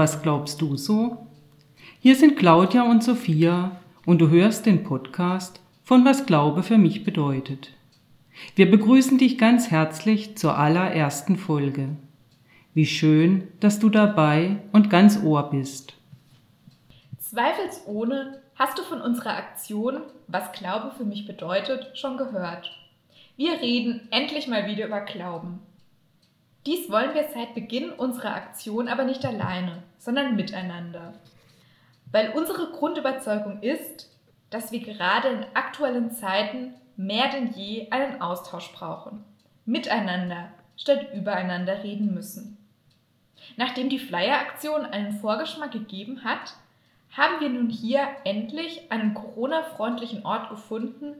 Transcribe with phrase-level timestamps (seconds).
[0.00, 1.26] Was glaubst du so?
[2.00, 3.72] Hier sind Claudia und Sophia
[4.06, 7.74] und du hörst den Podcast von Was Glaube für mich bedeutet.
[8.56, 11.96] Wir begrüßen dich ganz herzlich zur allerersten Folge.
[12.72, 15.92] Wie schön, dass du dabei und ganz Ohr bist.
[17.18, 22.70] Zweifelsohne hast du von unserer Aktion Was Glaube für mich bedeutet schon gehört.
[23.36, 25.60] Wir reden endlich mal wieder über Glauben.
[26.66, 31.14] Dies wollen wir seit Beginn unserer Aktion aber nicht alleine, sondern miteinander.
[32.12, 34.10] Weil unsere Grundüberzeugung ist,
[34.50, 39.24] dass wir gerade in aktuellen Zeiten mehr denn je einen Austausch brauchen.
[39.64, 42.56] Miteinander statt übereinander reden müssen.
[43.56, 46.54] Nachdem die Flyer-Aktion einen Vorgeschmack gegeben hat,
[47.16, 51.14] haben wir nun hier endlich einen Corona-freundlichen Ort gefunden,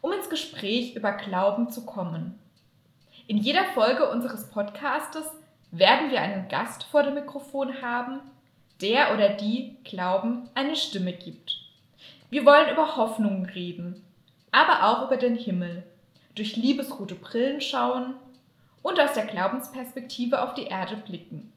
[0.00, 2.38] um ins Gespräch über Glauben zu kommen.
[3.28, 5.26] In jeder Folge unseres Podcastes
[5.72, 8.20] werden wir einen Gast vor dem Mikrofon haben,
[8.80, 11.58] der oder die Glauben eine Stimme gibt.
[12.30, 14.00] Wir wollen über Hoffnungen reden,
[14.52, 15.82] aber auch über den Himmel,
[16.36, 18.14] durch liebesrote Brillen schauen
[18.82, 21.52] und aus der Glaubensperspektive auf die Erde blicken.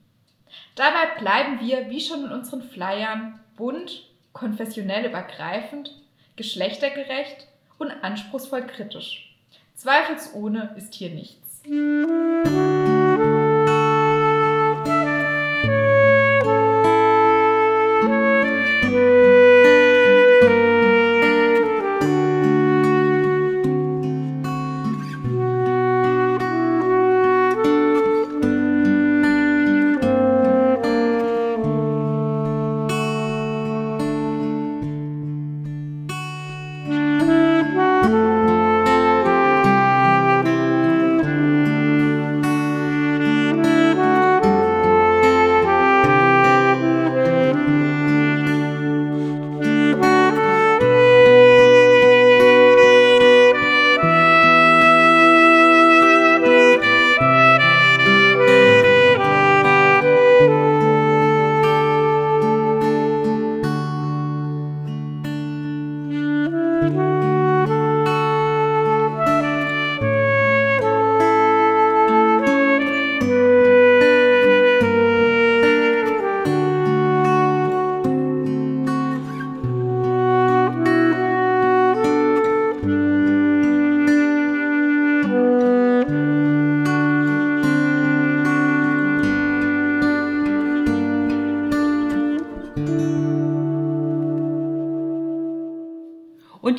[0.73, 5.91] Dabei bleiben wir, wie schon in unseren Flyern, bunt, konfessionell übergreifend,
[6.35, 9.35] geschlechtergerecht und anspruchsvoll kritisch.
[9.75, 11.38] Zweifelsohne ist hier nichts.
[11.65, 12.78] Música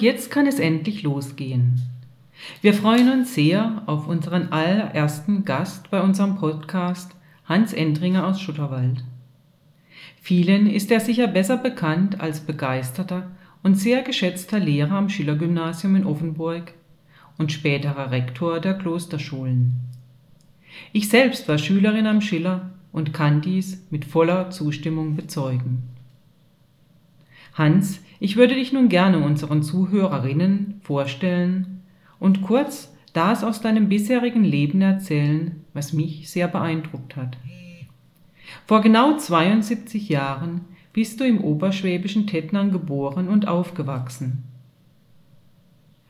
[0.00, 1.82] Jetzt kann es endlich losgehen.
[2.62, 9.04] Wir freuen uns sehr auf unseren allerersten Gast bei unserem Podcast, Hans Endringer aus Schutterwald.
[10.22, 13.30] Vielen ist er sicher besser bekannt als begeisterter
[13.62, 16.72] und sehr geschätzter Lehrer am Schillergymnasium in Offenburg
[17.36, 19.74] und späterer Rektor der Klosterschulen.
[20.94, 25.82] Ich selbst war Schülerin am Schiller und kann dies mit voller Zustimmung bezeugen.
[27.52, 31.82] Hans ich würde dich nun gerne unseren Zuhörerinnen vorstellen
[32.18, 37.38] und kurz das aus deinem bisherigen Leben erzählen, was mich sehr beeindruckt hat.
[38.66, 40.60] Vor genau 72 Jahren
[40.92, 44.44] bist du im oberschwäbischen Tettnang geboren und aufgewachsen.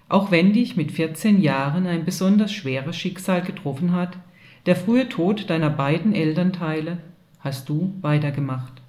[0.08, 4.18] Auch wenn dich mit 14 Jahren ein besonders schweres Schicksal getroffen hat,
[4.66, 6.98] der frühe Tod deiner beiden Elternteile,
[7.38, 8.79] hast du weitergemacht.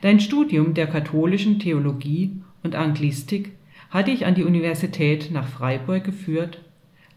[0.00, 3.52] Dein Studium der katholischen Theologie und Anglistik
[3.90, 6.60] hat dich an die Universität nach Freiburg geführt,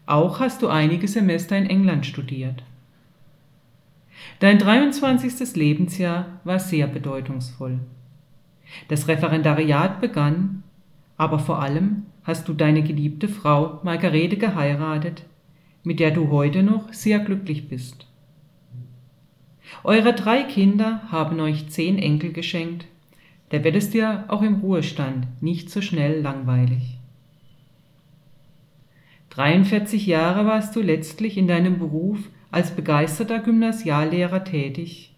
[0.06, 2.62] auch hast du einige Semester in England studiert.
[4.40, 5.54] Dein 23.
[5.56, 7.78] Lebensjahr war sehr bedeutungsvoll.
[8.88, 10.62] Das Referendariat begann,
[11.16, 15.24] aber vor allem hast du deine geliebte Frau Margarete geheiratet,
[15.82, 18.07] mit der du heute noch sehr glücklich bist.
[19.84, 22.86] Eure drei Kinder haben euch zehn Enkel geschenkt,
[23.50, 26.98] da wird es dir auch im Ruhestand nicht so schnell langweilig.
[29.30, 32.18] 43 Jahre warst du letztlich in deinem Beruf
[32.50, 35.14] als begeisterter Gymnasiallehrer tätig.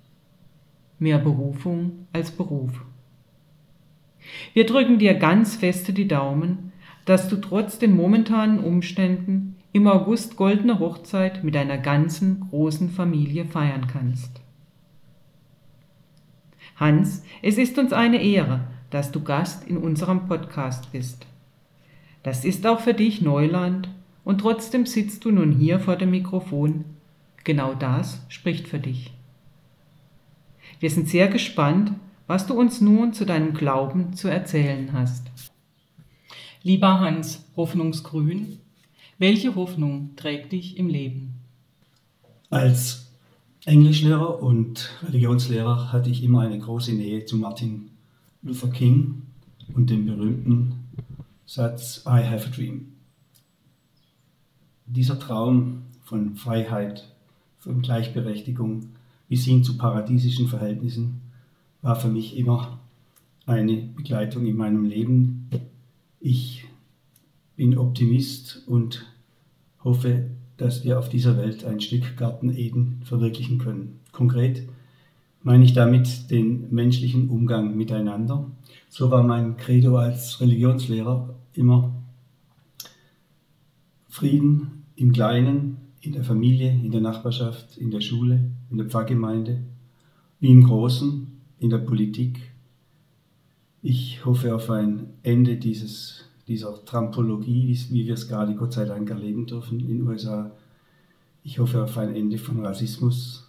[0.98, 2.84] Mehr Berufung als Beruf.
[4.52, 6.72] Wir drücken dir ganz feste die Daumen,
[7.04, 13.44] dass du trotz den momentanen Umständen im August goldene Hochzeit mit deiner ganzen großen Familie
[13.44, 14.40] feiern kannst.
[16.76, 21.26] Hans, es ist uns eine Ehre, dass du Gast in unserem Podcast bist.
[22.22, 23.88] Das ist auch für dich Neuland
[24.24, 26.84] und trotzdem sitzt du nun hier vor dem Mikrofon.
[27.44, 29.12] Genau das spricht für dich.
[30.80, 31.92] Wir sind sehr gespannt,
[32.26, 35.30] was du uns nun zu deinem Glauben zu erzählen hast.
[36.62, 38.58] Lieber Hans, Hoffnungsgrün,
[39.20, 41.34] welche Hoffnung trägt dich im Leben?
[42.48, 43.12] Als
[43.66, 47.90] Englischlehrer und Religionslehrer hatte ich immer eine große Nähe zu Martin
[48.42, 49.22] Luther King
[49.74, 50.86] und dem berühmten
[51.44, 52.94] Satz I have a dream.
[54.86, 57.14] Dieser Traum von Freiheit,
[57.58, 58.86] von Gleichberechtigung
[59.28, 61.20] bis hin zu paradiesischen Verhältnissen
[61.82, 62.80] war für mich immer
[63.44, 65.50] eine Begleitung in meinem Leben.
[66.20, 66.64] Ich
[67.56, 69.09] bin Optimist und
[69.82, 74.00] hoffe, dass wir auf dieser Welt ein Stück Garten Eden verwirklichen können.
[74.12, 74.68] Konkret
[75.42, 78.50] meine ich damit den menschlichen Umgang miteinander.
[78.88, 81.94] So war mein Credo als Religionslehrer immer
[84.08, 89.62] Frieden im Kleinen, in der Familie, in der Nachbarschaft, in der Schule, in der Pfarrgemeinde,
[90.40, 91.26] wie im Großen,
[91.58, 92.52] in der Politik.
[93.82, 99.08] Ich hoffe auf ein Ende dieses, dieser Trampologie, wie, wir es gerade Gott sei Dank
[99.08, 100.50] erleben dürfen in den USA.
[101.44, 103.48] Ich hoffe auf ein Ende von Rassismus.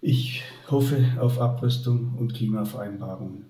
[0.00, 3.44] Ich hoffe auf Abrüstung und Klimavereinbarungen.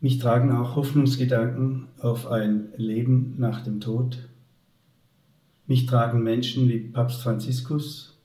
[0.00, 4.28] Mich tragen auch Hoffnungsgedanken auf ein Leben nach dem Tod.
[5.66, 8.16] Mich tragen Menschen wie Papst Franziskus,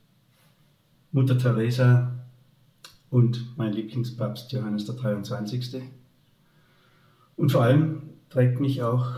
[1.11, 2.13] Mutter Teresa
[3.09, 5.89] und mein Lieblingspapst Johannes der 23.
[7.39, 9.11] Und vor allem trägt mich auch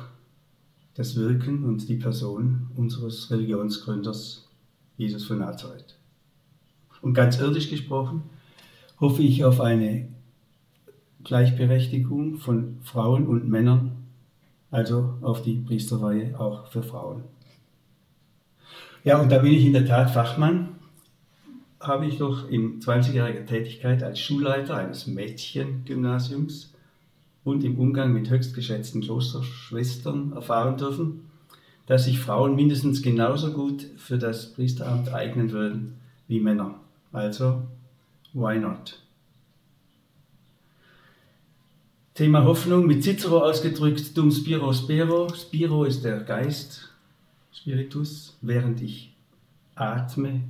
[0.94, 4.47] das Wirken und die Person unseres Religionsgründers
[4.95, 5.97] Jesus von Nazareth.
[7.01, 8.21] Und ganz irdisch gesprochen
[9.00, 10.07] hoffe ich auf eine
[11.23, 14.03] Gleichberechtigung von Frauen und Männern,
[14.69, 17.23] also auf die Priesterweihe auch für Frauen.
[19.03, 20.75] Ja, und da bin ich in der Tat Fachmann.
[21.79, 26.70] Habe ich doch in 20-jähriger Tätigkeit als Schulleiter eines Mädchengymnasiums
[27.43, 31.31] und im Umgang mit höchstgeschätzten Klosterschwestern erfahren dürfen,
[31.88, 35.95] dass sich Frauen mindestens genauso gut für das Priesteramt eignen würden
[36.27, 36.75] wie Männer.
[37.11, 37.63] Also,
[38.33, 38.99] why not?
[42.13, 45.33] Thema Hoffnung mit Cicero ausgedrückt, dum spiro spero.
[45.33, 46.89] Spiro ist der Geist,
[47.51, 49.13] Spiritus, während ich
[49.75, 50.41] atme,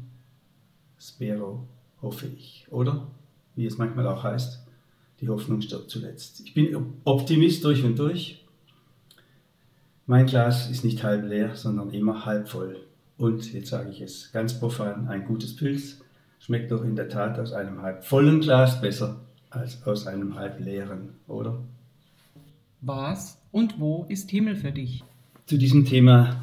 [0.99, 1.67] spero,
[2.01, 2.65] hoffe ich.
[2.69, 3.07] Oder,
[3.55, 4.59] wie es manchmal auch heißt,
[5.21, 6.41] die Hoffnung stirbt zuletzt.
[6.45, 6.75] Ich bin
[7.05, 8.43] Optimist durch und durch.
[10.07, 12.77] Mein Glas ist nicht halb leer, sondern immer halb voll.
[13.17, 16.01] Und, jetzt sage ich es ganz profan, ein gutes Pilz
[16.39, 19.21] schmeckt doch in der Tat aus einem halb vollen Glas besser
[19.51, 21.63] als aus einem halb leeren, oder?
[22.81, 25.03] Was und wo ist Himmel für dich?
[25.45, 26.41] Zu diesem Thema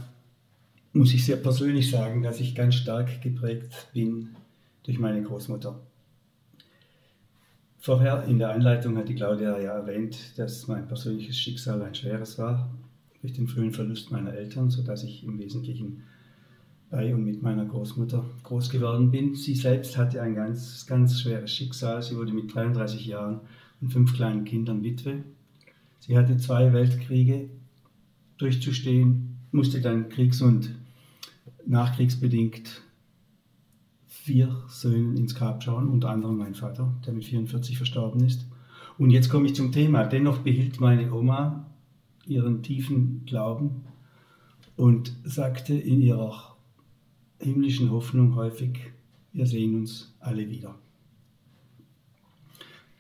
[0.93, 4.37] muss ich sehr persönlich sagen, dass ich ganz stark geprägt bin
[4.85, 5.81] durch meine Großmutter.
[7.89, 12.37] Vorher in der Einleitung hat die Claudia ja erwähnt, dass mein persönliches Schicksal ein schweres
[12.39, 12.71] war,
[13.23, 16.03] durch den frühen Verlust meiner Eltern, sodass ich im Wesentlichen
[16.91, 19.35] bei und mit meiner Großmutter groß geworden bin.
[19.35, 22.03] Sie selbst hatte ein ganz, ganz schweres Schicksal.
[22.03, 23.41] Sie wurde mit 33 Jahren
[23.81, 25.25] und fünf kleinen Kindern Witwe.
[26.01, 27.49] Sie hatte zwei Weltkriege
[28.37, 30.75] durchzustehen, musste dann kriegs- und
[31.65, 32.83] nachkriegsbedingt
[34.29, 38.47] vier Söhnen ins Grab schauen, unter anderem mein Vater, der mit 44 verstorben ist.
[38.99, 40.05] Und jetzt komme ich zum Thema.
[40.05, 41.67] Dennoch behielt meine Oma
[42.27, 43.85] ihren tiefen Glauben
[44.77, 46.57] und sagte in ihrer
[47.41, 48.79] himmlischen Hoffnung häufig,
[49.33, 50.75] wir sehen uns alle wieder.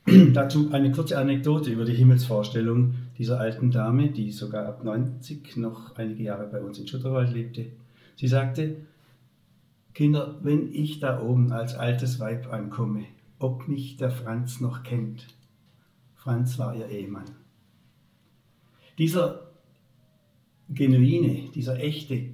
[0.32, 5.94] Dazu eine kurze Anekdote über die Himmelsvorstellung dieser alten Dame, die sogar ab 90 noch
[5.96, 7.66] einige Jahre bei uns in Schutterwald lebte.
[8.16, 8.76] Sie sagte,
[9.98, 13.06] Kinder, wenn ich da oben als altes Weib ankomme,
[13.40, 15.26] ob mich der Franz noch kennt.
[16.14, 17.24] Franz war ihr Ehemann.
[18.96, 19.50] Dieser
[20.68, 22.26] genuine, dieser echte,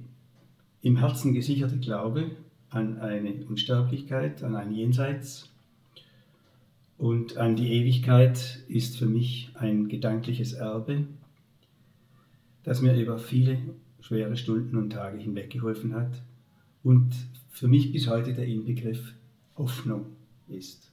[0.83, 2.35] im Herzen gesicherte Glaube
[2.69, 5.51] an eine Unsterblichkeit, an ein Jenseits
[6.99, 11.07] und an die Ewigkeit ist für mich ein gedankliches Erbe,
[12.61, 13.57] das mir über viele
[14.01, 16.21] schwere Stunden und Tage hinweg geholfen hat
[16.83, 17.15] und
[17.55, 19.13] für mich bis heute der Inbegriff
[19.57, 20.05] Hoffnung
[20.47, 20.91] ist.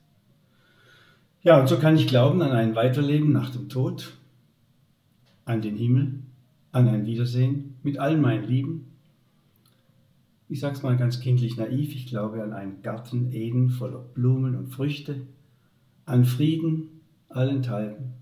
[1.42, 4.16] Ja, und so kann ich glauben an ein Weiterleben nach dem Tod,
[5.44, 6.14] an den Himmel,
[6.70, 8.92] an ein Wiedersehen mit all meinen Lieben
[10.52, 14.54] ich sage es mal ganz kindlich naiv, ich glaube an einen Garten Eden voller Blumen
[14.54, 15.22] und Früchte,
[16.04, 17.00] an Frieden
[17.30, 18.12] allenthalben.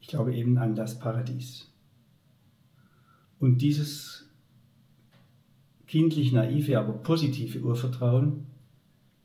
[0.00, 1.70] Ich glaube eben an das Paradies.
[3.40, 4.23] Und dieses
[5.94, 8.46] kindlich naive, aber positive Urvertrauen,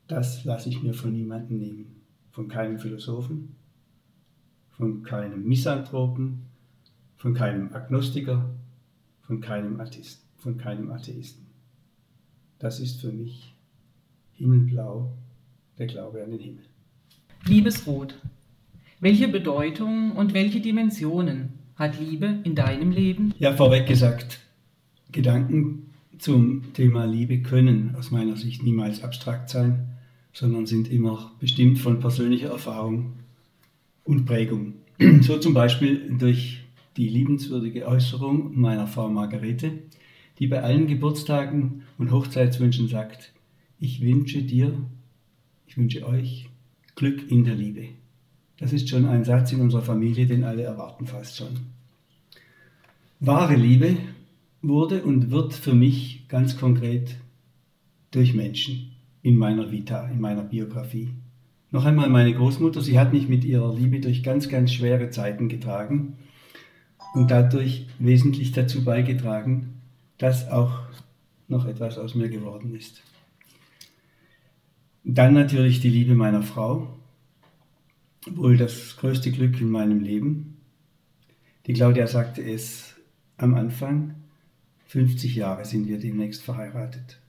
[0.06, 1.86] das lasse ich mir von niemandem nehmen.
[2.30, 3.56] Von keinem Philosophen,
[4.70, 6.42] von keinem Misanthropen,
[7.16, 8.54] von keinem Agnostiker,
[9.22, 10.28] von keinem Atheisten.
[10.36, 11.44] Von keinem Atheisten.
[12.60, 13.52] Das ist für mich
[14.34, 15.12] himmelblau,
[15.76, 16.64] der Glaube an den Himmel.
[17.46, 18.14] Liebesrot.
[19.00, 23.34] Welche Bedeutung und welche Dimensionen hat Liebe in deinem Leben?
[23.40, 24.38] Ja, vorweg gesagt,
[25.10, 25.89] Gedanken
[26.20, 29.88] zum Thema Liebe können aus meiner Sicht niemals abstrakt sein,
[30.32, 33.14] sondern sind immer bestimmt von persönlicher Erfahrung
[34.04, 34.74] und Prägung.
[35.22, 36.60] So zum Beispiel durch
[36.96, 39.72] die liebenswürdige Äußerung meiner Frau Margarete,
[40.38, 43.32] die bei allen Geburtstagen und Hochzeitswünschen sagt,
[43.78, 44.74] ich wünsche dir,
[45.66, 46.50] ich wünsche euch
[46.96, 47.88] Glück in der Liebe.
[48.58, 51.56] Das ist schon ein Satz in unserer Familie, den alle erwarten fast schon.
[53.20, 53.96] Wahre Liebe
[54.62, 57.16] wurde und wird für mich ganz konkret
[58.10, 61.10] durch Menschen in meiner Vita, in meiner Biografie.
[61.70, 65.48] Noch einmal meine Großmutter, sie hat mich mit ihrer Liebe durch ganz, ganz schwere Zeiten
[65.48, 66.18] getragen
[67.14, 69.80] und dadurch wesentlich dazu beigetragen,
[70.18, 70.80] dass auch
[71.48, 73.02] noch etwas aus mir geworden ist.
[75.04, 76.88] Dann natürlich die Liebe meiner Frau,
[78.26, 80.58] wohl das größte Glück in meinem Leben.
[81.66, 82.94] Die Claudia sagte es
[83.38, 84.19] am Anfang,
[84.90, 87.20] 50 Jahre sind wir demnächst verheiratet.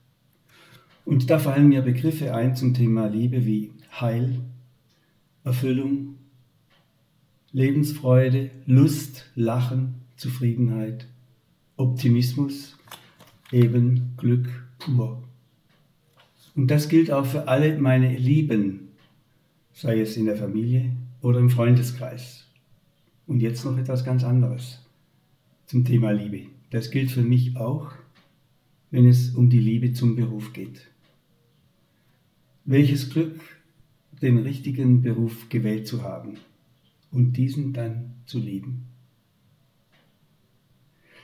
[1.04, 4.40] Und da fallen mir Begriffe ein zum Thema Liebe wie Heil,
[5.44, 6.16] Erfüllung,
[7.52, 11.06] Lebensfreude, Lust, Lachen, Zufriedenheit,
[11.76, 12.76] Optimismus,
[13.52, 14.48] eben Glück
[14.80, 15.22] pur.
[16.56, 18.88] Und das gilt auch für alle meine Lieben,
[19.72, 22.44] sei es in der Familie oder im Freundeskreis.
[23.28, 24.84] Und jetzt noch etwas ganz anderes
[25.66, 26.51] zum Thema Liebe.
[26.72, 27.92] Das gilt für mich auch,
[28.90, 30.90] wenn es um die Liebe zum Beruf geht.
[32.64, 33.38] Welches Glück,
[34.22, 36.38] den richtigen Beruf gewählt zu haben
[37.10, 38.86] und diesen dann zu lieben.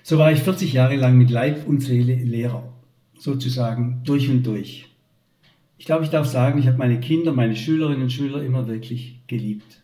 [0.02, 2.70] So war ich 40 Jahre lang mit Leib und Seele Lehrer,
[3.18, 4.94] sozusagen durch und durch.
[5.78, 9.22] Ich glaube, ich darf sagen, ich habe meine Kinder, meine Schülerinnen und Schüler immer wirklich
[9.28, 9.82] geliebt.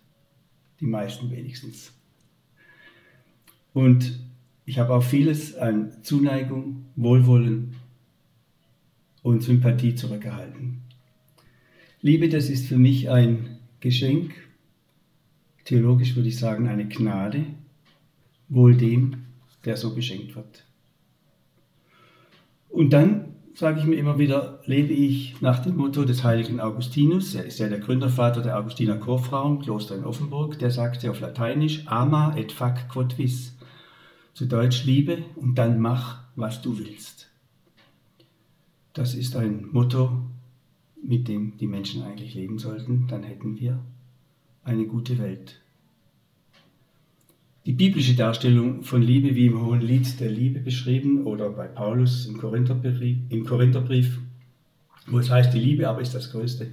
[0.80, 1.94] Die meisten wenigstens.
[3.72, 4.18] Und
[4.66, 7.74] ich habe auch vieles an Zuneigung, Wohlwollen
[9.22, 10.82] und Sympathie zurückgehalten.
[12.00, 14.32] Liebe, das ist für mich ein Geschenk,
[15.64, 17.46] theologisch würde ich sagen eine Gnade,
[18.48, 19.24] wohl dem,
[19.64, 20.66] der so geschenkt wird.
[22.68, 27.34] Und dann sage ich mir immer wieder, lebe ich nach dem Motto des heiligen Augustinus,
[27.34, 31.86] er ist ja der Gründervater der Augustiner Chorfrauen, Kloster in Offenburg, der sagte auf Lateinisch,
[31.86, 33.53] ama et fac quod vis,
[34.34, 37.30] zu Deutsch liebe und dann mach, was du willst.
[38.92, 40.22] Das ist ein Motto,
[41.02, 43.78] mit dem die Menschen eigentlich leben sollten, dann hätten wir
[44.62, 45.60] eine gute Welt.
[47.66, 52.26] Die biblische Darstellung von Liebe, wie im Hohen Lied der Liebe beschrieben oder bei Paulus
[52.26, 54.18] im Korintherbrief, im Korintherbrief
[55.06, 56.70] wo es heißt, die Liebe aber ist das Größte,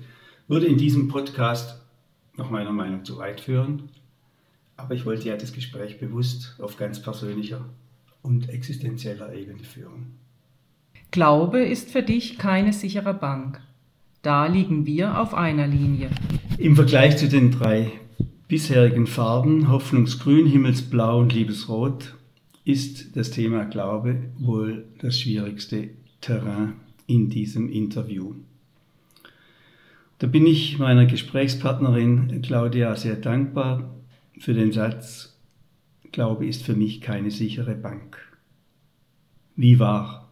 [0.47, 1.81] würde in diesem Podcast
[2.37, 3.89] nach meiner Meinung zu weit führen.
[4.81, 7.65] Aber ich wollte ja das Gespräch bewusst auf ganz persönlicher
[8.23, 10.17] und existenzieller Ebene führen.
[11.11, 13.61] Glaube ist für dich keine sichere Bank.
[14.21, 16.09] Da liegen wir auf einer Linie.
[16.57, 17.91] Im Vergleich zu den drei
[18.47, 22.15] bisherigen Farben, Hoffnungsgrün, Himmelsblau und Liebesrot,
[22.65, 25.89] ist das Thema Glaube wohl das schwierigste
[26.21, 26.73] Terrain
[27.07, 28.35] in diesem Interview.
[30.19, 34.00] Da bin ich meiner Gesprächspartnerin Claudia sehr dankbar
[34.41, 35.37] für den Satz,
[36.11, 38.17] Glaube ist für mich keine sichere Bank.
[39.55, 40.27] Wie wahr?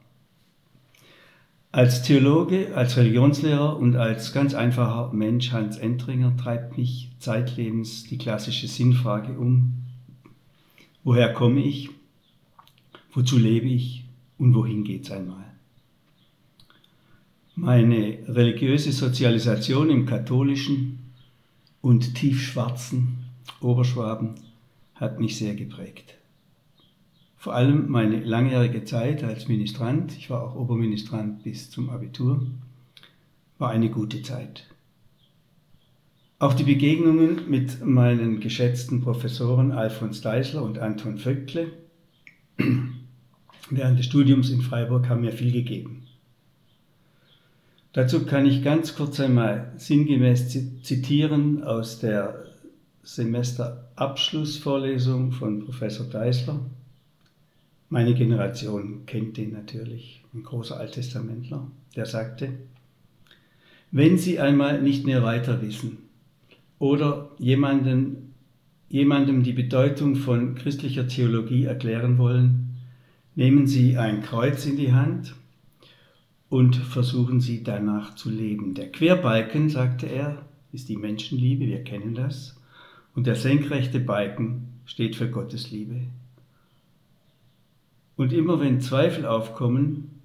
[1.71, 8.17] Als Theologe, als Religionslehrer und als ganz einfacher Mensch Hans Entringer treibt mich zeitlebens die
[8.17, 9.73] klassische Sinnfrage um.
[11.03, 11.91] Woher komme ich?
[13.13, 14.05] Wozu lebe ich?
[14.39, 15.45] Und wohin geht's einmal?
[17.55, 20.97] Meine religiöse Sozialisation im katholischen
[21.81, 23.18] und tiefschwarzen
[23.61, 24.35] Oberschwaben
[24.95, 26.15] hat mich sehr geprägt.
[27.37, 32.45] Vor allem meine langjährige Zeit als Ministrant, ich war auch Oberministrant bis zum Abitur,
[33.57, 34.67] war eine gute Zeit.
[36.37, 41.71] Auch die Begegnungen mit meinen geschätzten Professoren Alfons Deisler und Anton Vöckle
[43.69, 46.07] während des Studiums in Freiburg haben mir viel gegeben.
[47.93, 50.49] Dazu kann ich ganz kurz einmal sinngemäß
[50.83, 52.48] zitieren aus der
[53.03, 56.59] Semesterabschlussvorlesung von Professor Deisler.
[57.89, 61.65] Meine Generation kennt den natürlich, ein großer Alttestamentler,
[61.95, 62.51] der sagte,
[63.91, 65.99] Wenn Sie einmal nicht mehr weiter wissen
[66.77, 68.33] oder jemanden,
[68.89, 72.77] jemandem die Bedeutung von christlicher Theologie erklären wollen,
[73.35, 75.33] nehmen Sie ein Kreuz in die Hand
[76.49, 78.73] und versuchen Sie danach zu leben.
[78.73, 82.58] Der Querbalken, sagte er, ist die Menschenliebe, wir kennen das,
[83.19, 86.03] und der senkrechte Balken steht für Gottes Liebe.
[88.15, 90.21] Und immer wenn Zweifel aufkommen,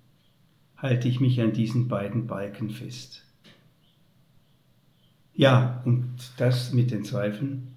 [0.76, 3.24] halte ich mich an diesen beiden Balken fest.
[5.34, 7.74] Ja, und das mit den Zweifeln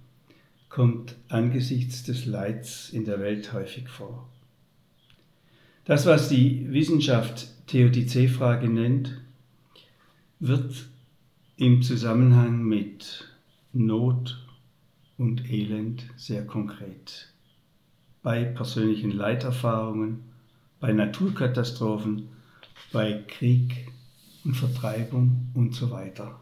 [0.70, 4.30] kommt angesichts des Leids in der Welt häufig vor.
[5.86, 9.20] Das, was die Wissenschaft Theodizee-Frage nennt,
[10.40, 10.76] wird
[11.56, 13.28] im Zusammenhang mit
[13.74, 14.44] Not
[15.18, 17.32] und Elend sehr konkret.
[18.24, 20.20] Bei persönlichen Leiterfahrungen,
[20.80, 22.30] bei Naturkatastrophen,
[22.92, 23.88] bei Krieg
[24.44, 26.40] und Vertreibung und so weiter.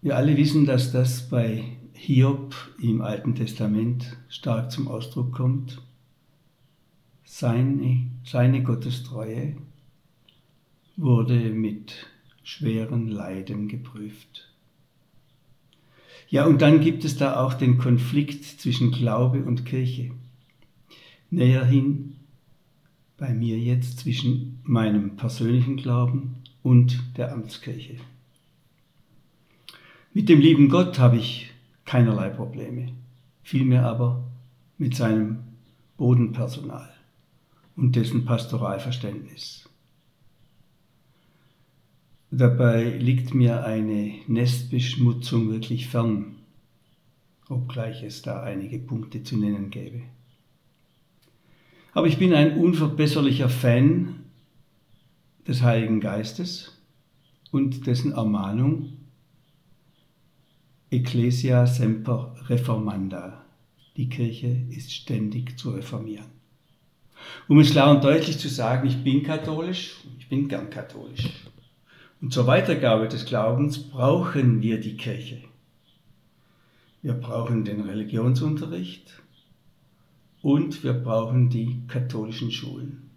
[0.00, 5.82] Wir alle wissen, dass das bei Hiob im Alten Testament stark zum Ausdruck kommt.
[7.24, 9.56] Seine, seine Gottestreue
[10.96, 12.06] wurde mit
[12.42, 14.47] schweren Leiden geprüft.
[16.30, 20.10] Ja, und dann gibt es da auch den Konflikt zwischen Glaube und Kirche.
[21.30, 22.16] Näherhin
[23.16, 27.96] bei mir jetzt zwischen meinem persönlichen Glauben und der Amtskirche.
[30.12, 31.50] Mit dem lieben Gott habe ich
[31.84, 32.92] keinerlei Probleme,
[33.42, 34.24] vielmehr aber
[34.76, 35.38] mit seinem
[35.96, 36.92] Bodenpersonal
[37.76, 39.67] und dessen Pastoralverständnis.
[42.30, 46.36] Dabei liegt mir eine Nestbeschmutzung wirklich fern,
[47.48, 50.02] obgleich es da einige Punkte zu nennen gäbe.
[51.94, 54.24] Aber ich bin ein unverbesserlicher Fan
[55.46, 56.78] des Heiligen Geistes
[57.50, 58.98] und dessen Ermahnung,
[60.90, 63.42] Ecclesia semper reformanda.
[63.96, 66.26] Die Kirche ist ständig zu reformieren.
[67.48, 71.30] Um es klar und deutlich zu sagen, ich bin katholisch, ich bin gern katholisch.
[72.20, 75.38] Und zur Weitergabe des Glaubens brauchen wir die Kirche.
[77.00, 79.22] Wir brauchen den Religionsunterricht
[80.42, 83.08] und wir brauchen die katholischen Schulen,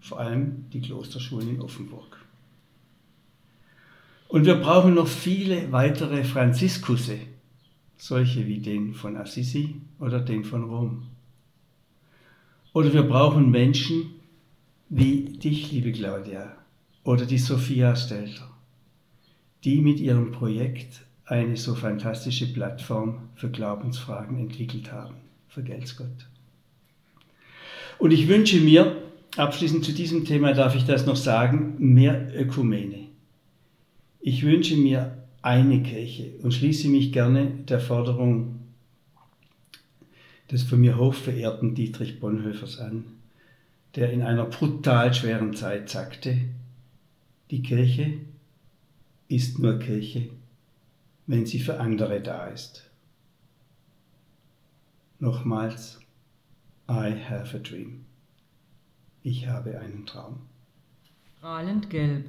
[0.00, 2.18] vor allem die Klosterschulen in Offenburg.
[4.28, 7.18] Und wir brauchen noch viele weitere Franziskusse,
[7.96, 11.06] solche wie den von Assisi oder den von Rom.
[12.72, 14.12] Oder wir brauchen Menschen
[14.90, 16.56] wie dich, liebe Claudia,
[17.02, 18.49] oder die Sophia Stelter,
[19.64, 25.14] die mit ihrem Projekt eine so fantastische Plattform für Glaubensfragen entwickelt haben.
[25.48, 26.08] Vergelt's Gott.
[27.98, 28.96] Und ich wünsche mir,
[29.36, 33.06] abschließend zu diesem Thema darf ich das noch sagen, mehr Ökumene.
[34.20, 38.60] Ich wünsche mir eine Kirche und schließe mich gerne der Forderung
[40.50, 43.04] des von mir hochverehrten Dietrich Bonhoeffers an,
[43.94, 46.36] der in einer brutal schweren Zeit sagte,
[47.50, 48.14] die Kirche
[49.30, 50.28] ist nur Kirche,
[51.26, 52.90] wenn sie für andere da ist.
[55.20, 56.00] Nochmals,
[56.88, 58.04] I have a dream.
[59.22, 60.40] Ich habe einen Traum.
[61.38, 62.28] Strahlend gelb.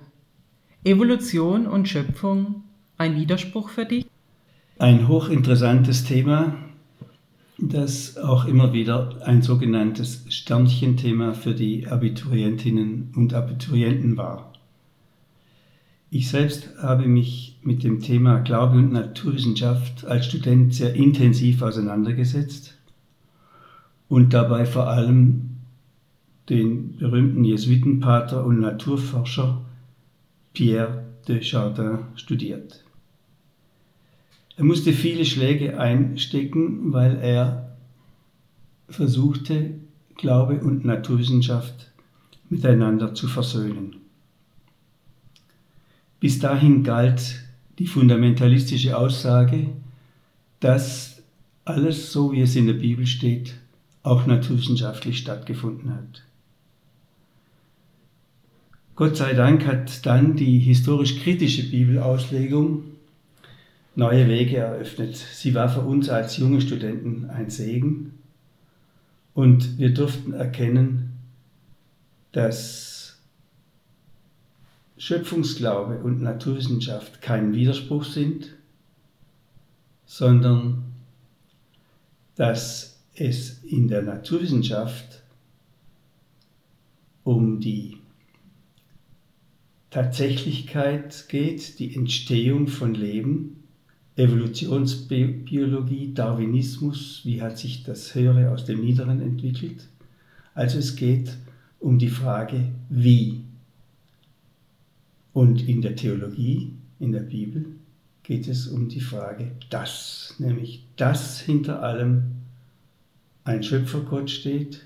[0.84, 2.64] Evolution und Schöpfung
[2.98, 4.06] ein Widerspruch für dich?
[4.78, 6.56] Ein hochinteressantes Thema,
[7.58, 14.51] das auch immer wieder ein sogenanntes Sternchenthema für die Abiturientinnen und Abiturienten war.
[16.14, 22.78] Ich selbst habe mich mit dem Thema Glaube und Naturwissenschaft als Student sehr intensiv auseinandergesetzt
[24.10, 25.52] und dabei vor allem
[26.50, 29.62] den berühmten Jesuitenpater und Naturforscher
[30.54, 32.84] Pierre de Chardin studiert.
[34.58, 37.78] Er musste viele Schläge einstecken, weil er
[38.90, 39.76] versuchte,
[40.18, 41.90] Glaube und Naturwissenschaft
[42.50, 44.01] miteinander zu versöhnen.
[46.22, 47.42] Bis dahin galt
[47.80, 49.70] die fundamentalistische Aussage,
[50.60, 51.24] dass
[51.66, 53.56] alles so, wie es in der Bibel steht,
[54.04, 56.24] auch naturwissenschaftlich stattgefunden hat.
[58.96, 62.84] Gott sei Dank hat dann die historisch-kritische Bibelauslegung
[63.96, 65.16] neue Wege eröffnet.
[65.16, 68.14] Sie war für uns als junge Studenten ein Segen
[69.34, 71.14] und wir durften erkennen,
[72.32, 72.91] dass
[75.02, 78.54] Schöpfungsglaube und Naturwissenschaft kein Widerspruch sind,
[80.06, 80.84] sondern
[82.36, 85.24] dass es in der Naturwissenschaft
[87.24, 87.98] um die
[89.90, 93.64] Tatsächlichkeit geht, die Entstehung von Leben,
[94.18, 99.88] Evolutionsbiologie, Darwinismus, wie hat sich das Höhere aus dem Niederen entwickelt.
[100.54, 101.36] Also es geht
[101.80, 103.46] um die Frage, wie.
[105.34, 107.66] Und in der Theologie, in der Bibel,
[108.24, 112.24] geht es um die Frage, dass, nämlich dass hinter allem
[113.44, 114.86] ein Schöpfergott steht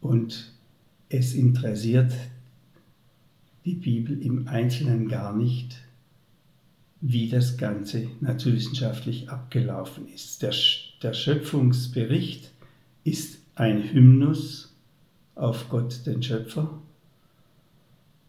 [0.00, 0.52] und
[1.08, 2.12] es interessiert
[3.64, 5.76] die Bibel im Einzelnen gar nicht,
[7.00, 10.42] wie das Ganze naturwissenschaftlich abgelaufen ist.
[10.42, 10.54] Der,
[11.02, 12.50] der Schöpfungsbericht
[13.04, 14.74] ist ein Hymnus
[15.34, 16.80] auf Gott, den Schöpfer,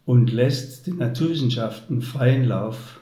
[0.05, 2.99] und lässt den Naturwissenschaften freien Lauf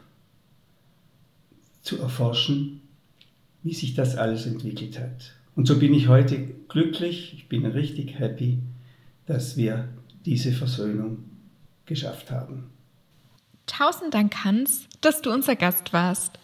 [1.81, 2.81] zu erforschen,
[3.63, 5.33] wie sich das alles entwickelt hat.
[5.55, 6.37] Und so bin ich heute
[6.69, 8.59] glücklich, ich bin richtig happy,
[9.25, 9.89] dass wir
[10.25, 11.23] diese Versöhnung
[11.85, 12.69] geschafft haben.
[13.65, 16.39] Tausend Dank, Hans, dass du unser Gast warst.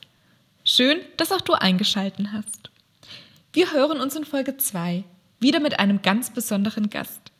[0.64, 2.70] Schön, dass auch du eingeschalten hast.
[3.54, 5.04] Wir hören uns in Folge 2
[5.40, 7.32] wieder mit einem ganz besonderen Gast.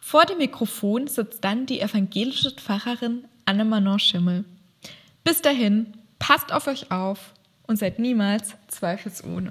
[0.00, 4.44] Vor dem Mikrofon sitzt dann die evangelische Pfarrerin Anne-Manon Schimmel.
[5.24, 7.32] Bis dahin, passt auf euch auf
[7.66, 9.50] und seid niemals zweifelsohne.